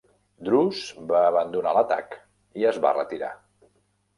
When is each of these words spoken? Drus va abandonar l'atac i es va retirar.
Drus 0.45 0.79
va 1.11 1.19
abandonar 1.25 1.73
l'atac 1.79 2.17
i 2.63 2.67
es 2.73 2.81
va 2.87 2.95
retirar. 2.99 3.31